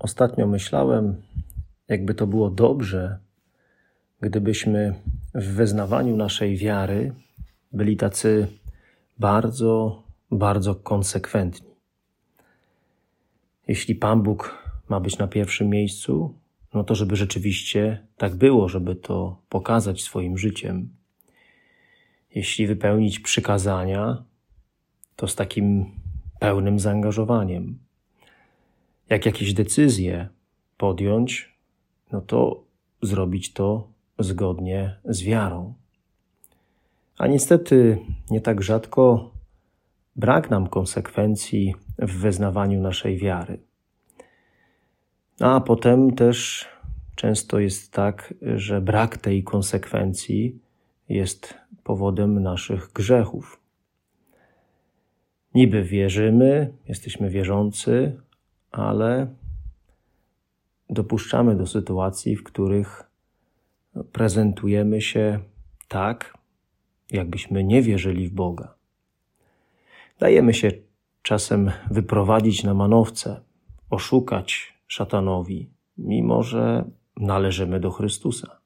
[0.00, 1.22] ostatnio myślałem,
[1.88, 3.18] jakby to było dobrze,
[4.20, 4.94] gdybyśmy
[5.34, 7.12] w wyznawaniu naszej wiary
[7.72, 8.46] byli tacy
[9.18, 11.70] bardzo, bardzo konsekwentni.
[13.68, 16.34] Jeśli Pan Bóg ma być na pierwszym miejscu,
[16.74, 20.88] no to żeby rzeczywiście tak było, żeby to pokazać swoim życiem.
[22.34, 24.24] Jeśli wypełnić przykazania,
[25.16, 25.86] to z takim
[26.38, 27.78] pełnym zaangażowaniem
[29.10, 30.28] jak jakieś decyzje
[30.76, 31.54] podjąć,
[32.12, 32.64] no to
[33.02, 35.74] zrobić to zgodnie z wiarą.
[37.18, 37.98] A niestety
[38.30, 39.30] nie tak rzadko
[40.16, 43.58] brak nam konsekwencji w wyznawaniu naszej wiary.
[45.40, 46.68] A potem też
[47.14, 50.58] często jest tak, że brak tej konsekwencji
[51.08, 53.60] jest powodem naszych grzechów.
[55.54, 58.20] Niby wierzymy, jesteśmy wierzący,
[58.70, 59.34] ale
[60.90, 63.10] dopuszczamy do sytuacji, w których
[64.12, 65.40] prezentujemy się
[65.88, 66.38] tak,
[67.10, 68.74] jakbyśmy nie wierzyli w Boga.
[70.18, 70.70] Dajemy się
[71.22, 73.40] czasem wyprowadzić na manowce,
[73.90, 76.84] oszukać szatanowi, mimo że
[77.16, 78.60] należymy do Chrystusa.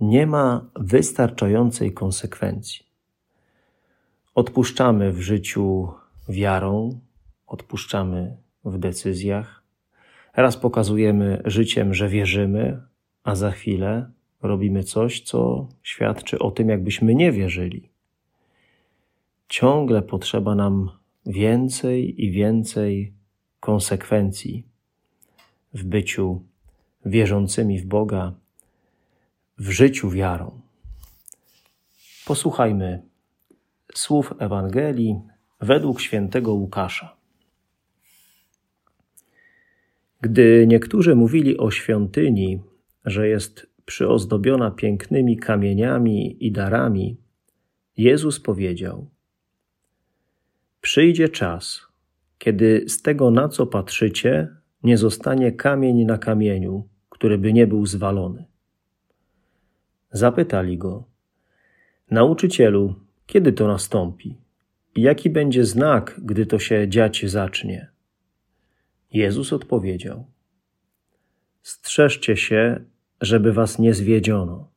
[0.00, 2.86] Nie ma wystarczającej konsekwencji.
[4.34, 5.92] Odpuszczamy w życiu
[6.28, 7.00] wiarą,
[7.46, 9.62] odpuszczamy w decyzjach.
[10.36, 12.80] Raz pokazujemy życiem, że wierzymy,
[13.24, 14.10] a za chwilę
[14.42, 17.90] robimy coś, co świadczy o tym, jakbyśmy nie wierzyli.
[19.48, 20.90] Ciągle potrzeba nam
[21.26, 23.12] więcej i więcej
[23.60, 24.66] konsekwencji
[25.74, 26.42] w byciu
[27.06, 28.32] wierzącymi w Boga,
[29.58, 30.60] w życiu wiarą.
[32.26, 33.02] Posłuchajmy
[33.94, 35.20] słów Ewangelii
[35.60, 37.16] według świętego Łukasza.
[40.24, 42.60] Gdy niektórzy mówili o świątyni,
[43.04, 47.16] że jest przyozdobiona pięknymi kamieniami i darami,
[47.96, 49.10] Jezus powiedział:
[50.80, 51.86] Przyjdzie czas,
[52.38, 54.48] kiedy z tego, na co patrzycie,
[54.82, 58.44] nie zostanie kamień na kamieniu, który by nie był zwalony.
[60.10, 61.04] Zapytali go:
[62.10, 62.94] Nauczycielu,
[63.26, 64.36] kiedy to nastąpi?
[64.96, 67.93] Jaki będzie znak, gdy to się dziać zacznie?
[69.14, 70.24] Jezus odpowiedział:
[71.62, 72.84] Strzeżcie się,
[73.20, 74.68] żeby was nie zwiedziono.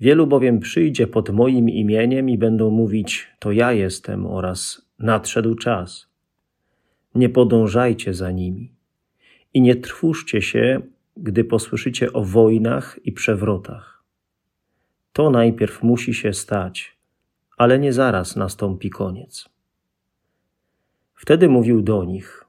[0.00, 6.08] Wielu bowiem przyjdzie pod moim imieniem i będą mówić: To ja jestem oraz nadszedł czas.
[7.14, 8.72] Nie podążajcie za nimi
[9.54, 10.80] i nie trwóżcie się,
[11.16, 14.04] gdy posłyszycie o wojnach i przewrotach.
[15.12, 16.96] To najpierw musi się stać,
[17.56, 19.48] ale nie zaraz nastąpi koniec.
[21.14, 22.47] Wtedy mówił do nich: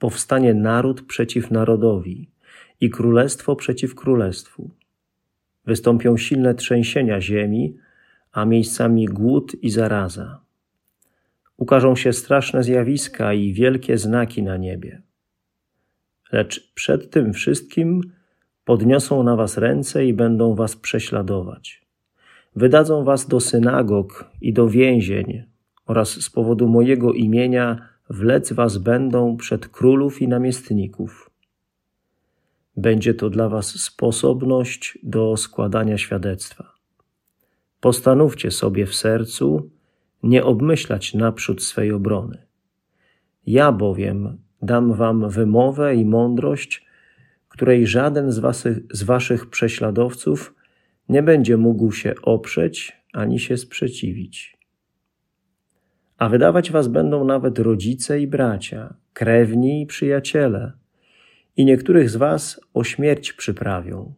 [0.00, 2.30] powstanie naród przeciw narodowi
[2.80, 4.70] i królestwo przeciw królestwu.
[5.66, 7.76] Wystąpią silne trzęsienia ziemi,
[8.32, 10.40] a miejscami głód i zaraza.
[11.56, 15.02] Ukażą się straszne zjawiska i wielkie znaki na niebie.
[16.32, 18.00] Lecz przed tym wszystkim
[18.64, 21.86] podniosą na was ręce i będą was prześladować.
[22.56, 25.42] Wydadzą was do synagog i do więzień
[25.86, 31.30] oraz z powodu mojego imienia wlec was będą przed królów i namiestników.
[32.76, 36.72] Będzie to dla was sposobność do składania świadectwa.
[37.80, 39.70] Postanówcie sobie w sercu
[40.22, 42.38] nie obmyślać naprzód swej obrony.
[43.46, 46.86] Ja bowiem dam wam wymowę i mądrość,
[47.48, 50.54] której żaden z, waszych, z waszych prześladowców
[51.08, 54.59] nie będzie mógł się oprzeć ani się sprzeciwić
[56.20, 60.72] a wydawać was będą nawet rodzice i bracia, krewni i przyjaciele,
[61.56, 64.14] i niektórych z was o śmierć przyprawią.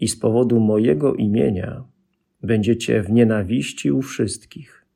[0.00, 1.84] I z powodu mojego imienia
[2.42, 4.86] będziecie w nienawiści u wszystkich,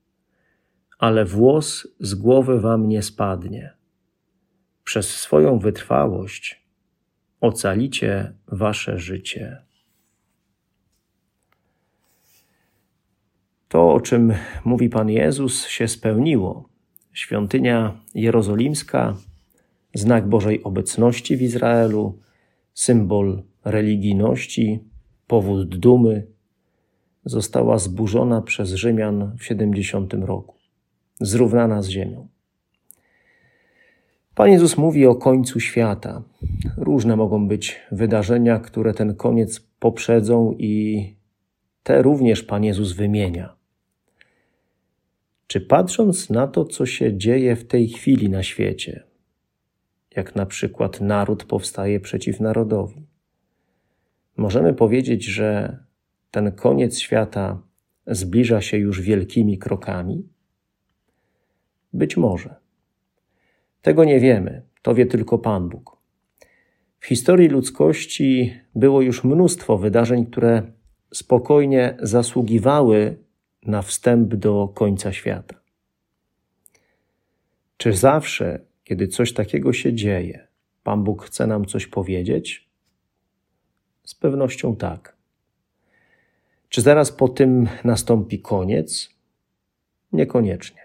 [0.99, 3.73] ale włos z głowy wam nie spadnie.
[4.85, 6.67] Przez swoją wytrwałość
[7.41, 9.63] ocalicie wasze życie.
[13.75, 14.33] To, o czym
[14.65, 16.69] mówi Pan Jezus, się spełniło.
[17.13, 19.17] Świątynia jerozolimska
[19.95, 22.19] znak Bożej obecności w Izraelu,
[22.75, 24.81] symbol religijności,
[25.27, 26.27] powód dumy,
[27.25, 30.55] została zburzona przez Rzymian w 70 roku,
[31.21, 32.29] zrównana z ziemią.
[34.35, 36.23] Pan Jezus mówi o końcu świata.
[36.77, 41.17] Różne mogą być wydarzenia, które ten koniec poprzedzą, i
[41.83, 43.64] te również Pan Jezus wymienia.
[45.47, 49.05] Czy patrząc na to, co się dzieje w tej chwili na świecie,
[50.17, 53.07] jak na przykład naród powstaje przeciw narodowi,
[54.37, 55.79] możemy powiedzieć, że
[56.31, 57.63] ten koniec świata
[58.07, 60.29] zbliża się już wielkimi krokami?
[61.93, 62.55] Być może.
[63.83, 65.97] Tego nie wiemy, to wie tylko Pan Bóg.
[66.99, 70.63] W historii ludzkości było już mnóstwo wydarzeń, które
[71.15, 73.17] spokojnie zasługiwały
[73.67, 75.61] na wstęp do końca świata.
[77.77, 80.47] Czy zawsze, kiedy coś takiego się dzieje,
[80.83, 82.69] Pan Bóg chce nam coś powiedzieć?
[84.05, 85.17] Z pewnością tak.
[86.69, 89.11] Czy zaraz po tym nastąpi koniec?
[90.13, 90.81] Niekoniecznie.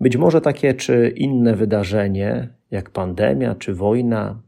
[0.00, 4.42] Być może takie czy inne wydarzenie, jak pandemia czy wojna,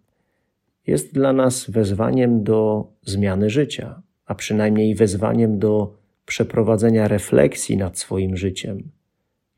[0.86, 8.36] jest dla nas wezwaniem do zmiany życia, a przynajmniej wezwaniem do przeprowadzenia refleksji nad swoim
[8.36, 8.90] życiem,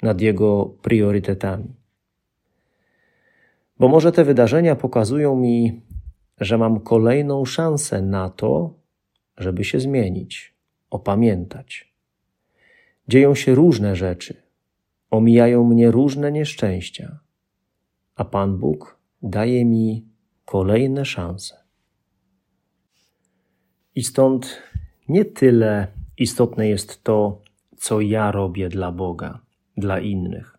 [0.02, 1.74] nad jego priorytetami.
[3.78, 5.82] Bo może te wydarzenia pokazują mi,
[6.40, 8.74] że mam kolejną szansę na to,
[9.36, 10.54] żeby się zmienić,
[10.90, 11.94] opamiętać.
[13.08, 14.42] Dzieją się różne rzeczy,
[15.10, 17.20] omijają mnie różne nieszczęścia,
[18.16, 20.08] a Pan Bóg daje mi
[20.44, 21.56] kolejne szanse.
[23.94, 24.62] I stąd
[25.08, 25.86] nie tyle
[26.18, 27.42] istotne jest to,
[27.76, 29.40] co ja robię dla Boga,
[29.76, 30.58] dla innych,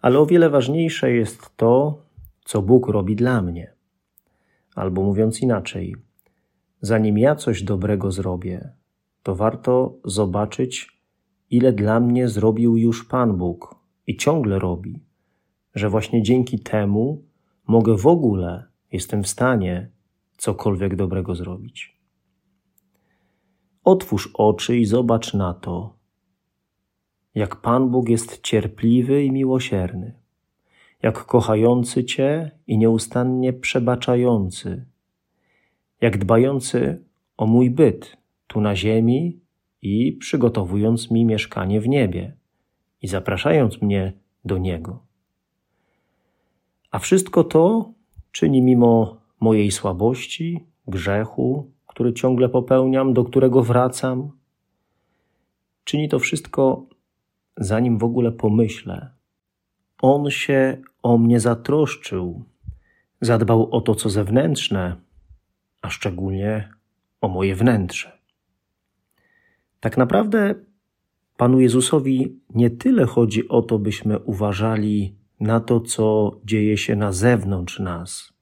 [0.00, 2.02] ale o wiele ważniejsze jest to,
[2.44, 3.72] co Bóg robi dla mnie.
[4.74, 5.96] Albo mówiąc inaczej,
[6.80, 8.72] zanim ja coś dobrego zrobię,
[9.22, 10.88] to warto zobaczyć,
[11.50, 13.74] ile dla mnie zrobił już Pan Bóg
[14.06, 15.00] i ciągle robi,
[15.74, 17.22] że właśnie dzięki temu
[17.66, 19.90] mogę w ogóle, jestem w stanie
[20.36, 22.01] cokolwiek dobrego zrobić.
[23.84, 25.96] Otwórz oczy i zobacz na to,
[27.34, 30.14] jak Pan Bóg jest cierpliwy i miłosierny,
[31.02, 34.84] jak kochający Cię i nieustannie przebaczający,
[36.00, 37.04] jak dbający
[37.36, 39.40] o mój byt tu na ziemi
[39.82, 42.36] i przygotowując mi mieszkanie w niebie
[43.02, 44.12] i zapraszając mnie
[44.44, 45.02] do Niego.
[46.90, 47.92] A wszystko to
[48.32, 54.30] czyni mimo mojej słabości, grzechu, który ciągle popełniam, do którego wracam.
[55.84, 56.86] Czyni to wszystko,
[57.56, 59.10] zanim w ogóle pomyślę.
[60.02, 62.44] On się o mnie zatroszczył,
[63.20, 64.96] zadbał o to, co zewnętrzne,
[65.82, 66.68] a szczególnie
[67.20, 68.18] o moje wnętrze.
[69.80, 70.54] Tak naprawdę
[71.36, 77.12] Panu Jezusowi nie tyle chodzi o to, byśmy uważali na to, co dzieje się na
[77.12, 78.32] zewnątrz nas,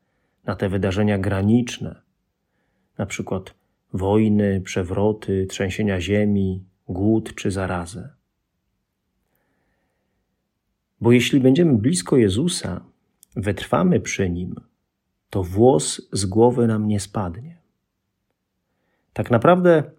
[0.44, 2.09] na te wydarzenia graniczne,
[3.00, 3.54] na przykład
[3.92, 8.08] wojny, przewroty, trzęsienia ziemi, głód czy zarazę.
[11.00, 12.84] Bo jeśli będziemy blisko Jezusa,
[13.36, 14.54] wytrwamy przy Nim,
[15.30, 17.56] to włos z głowy nam nie spadnie.
[19.12, 19.90] Tak naprawdę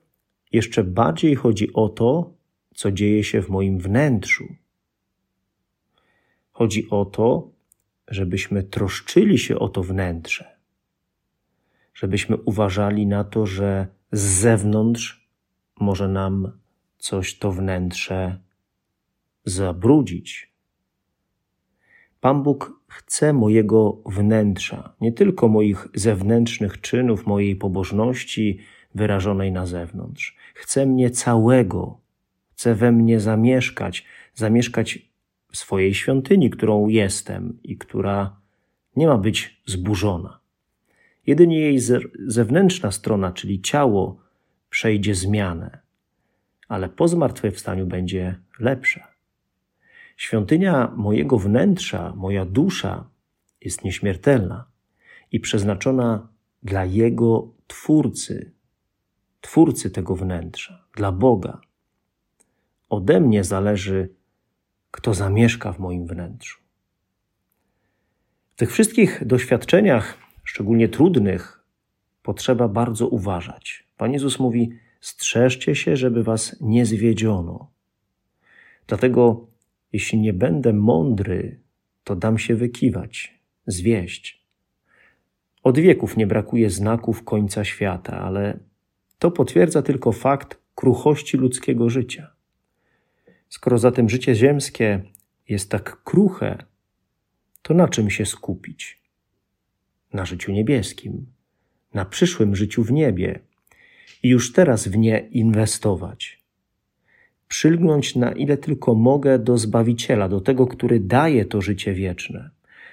[0.51, 2.33] jeszcze bardziej chodzi o to,
[2.75, 4.55] co dzieje się w moim wnętrzu.
[6.51, 7.51] Chodzi o to,
[8.07, 10.60] żebyśmy troszczyli się o to wnętrze,
[12.01, 15.29] żebyśmy uważali na to, że z zewnątrz
[15.79, 16.51] może nam
[16.97, 18.39] coś to wnętrze
[19.45, 20.53] zabrudzić.
[22.19, 28.59] Pan Bóg chce mojego wnętrza, nie tylko moich zewnętrznych czynów, mojej pobożności
[28.95, 30.37] wyrażonej na zewnątrz.
[30.53, 31.99] Chce mnie całego,
[32.51, 35.09] chce we mnie zamieszkać, zamieszkać
[35.51, 38.41] w swojej świątyni, którą jestem i która
[38.95, 40.40] nie ma być zburzona.
[41.31, 41.79] Jedynie jej
[42.27, 44.19] zewnętrzna strona, czyli ciało,
[44.69, 45.79] przejdzie zmianę,
[46.67, 49.07] ale po zmartwychwstaniu będzie lepsza.
[50.17, 53.09] Świątynia mojego wnętrza, moja dusza
[53.61, 54.65] jest nieśmiertelna
[55.31, 56.27] i przeznaczona
[56.63, 58.51] dla Jego Twórcy,
[59.41, 61.61] Twórcy tego wnętrza, dla Boga.
[62.89, 64.09] Ode mnie zależy,
[64.91, 66.59] kto zamieszka w moim wnętrzu.
[68.51, 70.20] W tych wszystkich doświadczeniach,
[70.51, 71.63] szczególnie trudnych,
[72.23, 73.83] potrzeba bardzo uważać.
[73.97, 77.71] Pan Jezus mówi: strzeżcie się, żeby was nie zwiedziono.
[78.87, 79.47] Dlatego,
[79.93, 81.59] jeśli nie będę mądry,
[82.03, 84.45] to dam się wykiwać, zwieść.
[85.63, 88.59] Od wieków nie brakuje znaków końca świata, ale
[89.19, 92.31] to potwierdza tylko fakt kruchości ludzkiego życia.
[93.49, 95.03] Skoro zatem życie ziemskie
[95.49, 96.57] jest tak kruche,
[97.61, 99.00] to na czym się skupić?
[100.13, 101.25] Na życiu niebieskim,
[101.93, 103.39] na przyszłym życiu w niebie
[104.23, 106.41] i już teraz w nie inwestować.
[107.47, 112.49] Przylgnąć na ile tylko mogę do Zbawiciela, do tego, który daje to życie wieczne,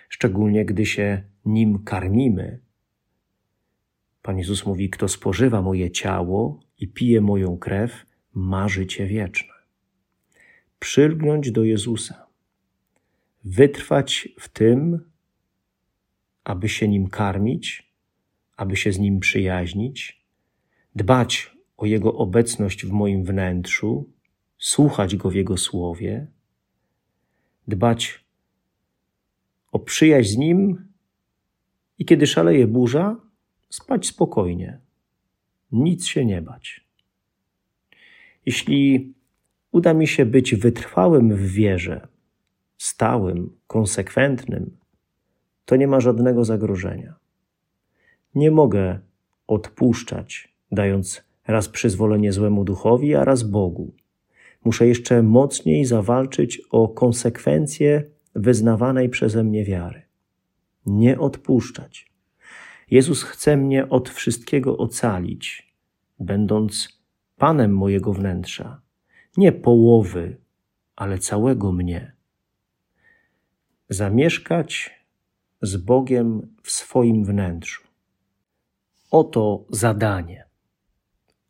[0.08, 2.60] szczególnie gdy się nim karmimy.
[4.22, 9.54] Pan Jezus mówi: Kto spożywa moje ciało i pije moją krew, ma życie wieczne.
[10.78, 12.26] Przylgnąć do Jezusa,
[13.44, 15.00] wytrwać w tym,
[16.48, 17.92] aby się nim karmić,
[18.56, 20.24] aby się z nim przyjaźnić,
[20.94, 24.10] dbać o Jego obecność w moim wnętrzu,
[24.58, 26.26] słuchać Go w Jego słowie,
[27.68, 28.24] dbać
[29.72, 30.88] o przyjaźń z Nim
[31.98, 33.16] i kiedy szaleje burza,
[33.70, 34.80] spać spokojnie,
[35.72, 36.86] nic się nie bać.
[38.46, 39.12] Jeśli
[39.72, 42.08] uda mi się być wytrwałym w wierze,
[42.78, 44.78] stałym, konsekwentnym,
[45.68, 47.14] to nie ma żadnego zagrożenia.
[48.34, 48.98] Nie mogę
[49.46, 53.92] odpuszczać, dając raz przyzwolenie złemu duchowi, a raz Bogu.
[54.64, 60.02] Muszę jeszcze mocniej zawalczyć o konsekwencje wyznawanej przeze mnie wiary.
[60.86, 62.12] Nie odpuszczać.
[62.90, 65.74] Jezus chce mnie od wszystkiego ocalić,
[66.20, 67.02] będąc
[67.36, 68.80] Panem mojego wnętrza,
[69.36, 70.36] nie połowy,
[70.96, 72.12] ale całego mnie.
[73.88, 74.97] Zamieszkać
[75.62, 77.82] z Bogiem w swoim wnętrzu.
[79.10, 80.44] Oto zadanie,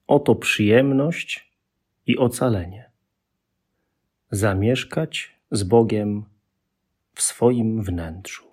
[0.06, 1.52] oto przyjemność
[2.06, 2.90] i ocalenie.
[4.30, 6.24] Zamieszkać z Bogiem
[7.14, 8.47] w swoim wnętrzu.